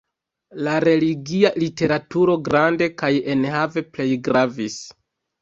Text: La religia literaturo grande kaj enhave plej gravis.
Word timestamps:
La 0.67 0.71
religia 0.87 1.51
literaturo 1.63 2.39
grande 2.49 2.89
kaj 3.03 3.11
enhave 3.35 3.85
plej 3.93 4.09
gravis. 4.31 4.81